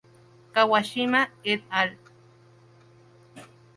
[0.53, 1.21] Kawashima
[1.51, 1.91] "et al.